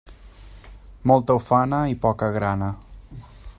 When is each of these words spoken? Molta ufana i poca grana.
Molta 1.11 1.35
ufana 1.41 1.83
i 1.93 1.95
poca 2.07 2.31
grana. 2.39 2.73